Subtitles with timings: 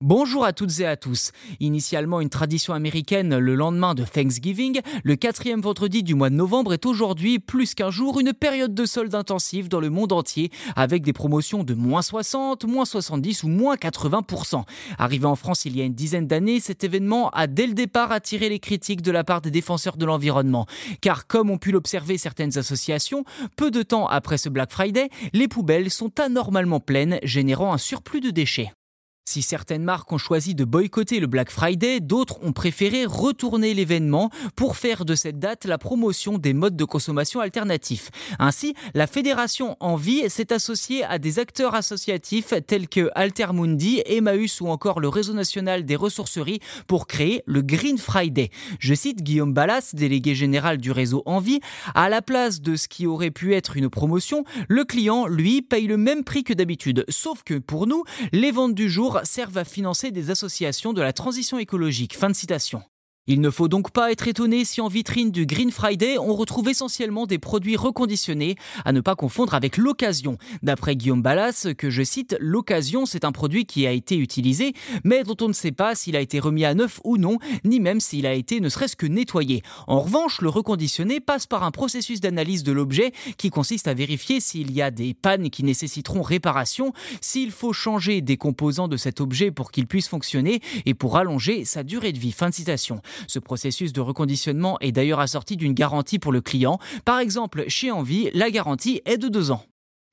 [0.00, 1.32] Bonjour à toutes et à tous.
[1.58, 6.72] Initialement une tradition américaine le lendemain de Thanksgiving, le quatrième vendredi du mois de novembre
[6.72, 11.02] est aujourd'hui plus qu'un jour une période de solde intensive dans le monde entier avec
[11.02, 14.62] des promotions de moins 60, moins 70 ou moins 80%.
[14.98, 18.12] Arrivé en France il y a une dizaine d'années, cet événement a dès le départ
[18.12, 20.66] attiré les critiques de la part des défenseurs de l'environnement.
[21.00, 23.24] Car comme ont pu l'observer certaines associations,
[23.56, 28.20] peu de temps après ce Black Friday, les poubelles sont anormalement pleines, générant un surplus
[28.20, 28.70] de déchets.
[29.30, 34.30] Si certaines marques ont choisi de boycotter le Black Friday, d'autres ont préféré retourner l'événement
[34.56, 38.08] pour faire de cette date la promotion des modes de consommation alternatifs.
[38.38, 44.68] Ainsi, la fédération Envie s'est associée à des acteurs associatifs tels que Altermundi, Emmaüs ou
[44.68, 48.48] encore le Réseau national des ressourceries pour créer le Green Friday.
[48.78, 51.60] Je cite Guillaume Ballas, délégué général du réseau Envie,
[51.94, 55.86] à la place de ce qui aurait pu être une promotion, le client, lui, paye
[55.86, 57.04] le même prix que d'habitude.
[57.10, 61.12] Sauf que pour nous, les ventes du jour servent à financer des associations de la
[61.12, 62.16] transition écologique.
[62.16, 62.82] Fin de citation.
[63.30, 66.70] Il ne faut donc pas être étonné si en vitrine du Green Friday, on retrouve
[66.70, 70.38] essentiellement des produits reconditionnés, à ne pas confondre avec l'occasion.
[70.62, 74.72] D'après Guillaume Ballas, que je cite, l'occasion, c'est un produit qui a été utilisé,
[75.04, 77.80] mais dont on ne sait pas s'il a été remis à neuf ou non, ni
[77.80, 79.62] même s'il a été ne serait-ce que nettoyé.
[79.86, 84.40] En revanche, le reconditionné passe par un processus d'analyse de l'objet qui consiste à vérifier
[84.40, 89.20] s'il y a des pannes qui nécessiteront réparation, s'il faut changer des composants de cet
[89.20, 92.32] objet pour qu'il puisse fonctionner et pour allonger sa durée de vie.
[92.32, 93.02] Fin de citation.
[93.26, 96.78] Ce processus de reconditionnement est d'ailleurs assorti d'une garantie pour le client.
[97.04, 99.62] Par exemple, chez Envie, la garantie est de deux ans.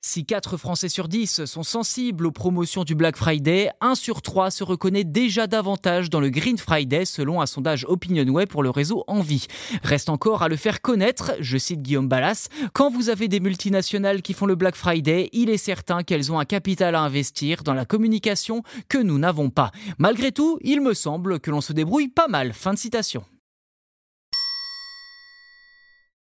[0.08, 4.52] Si 4 Français sur 10 sont sensibles aux promotions du Black Friday, 1 sur 3
[4.52, 9.02] se reconnaît déjà davantage dans le Green Friday selon un sondage OpinionWay pour le réseau
[9.08, 9.48] Envie.
[9.82, 14.22] Reste encore à le faire connaître, je cite Guillaume Ballas, quand vous avez des multinationales
[14.22, 17.74] qui font le Black Friday, il est certain qu'elles ont un capital à investir dans
[17.74, 19.72] la communication que nous n'avons pas.
[19.98, 22.52] Malgré tout, il me semble que l'on se débrouille pas mal.
[22.52, 23.24] Fin de citation.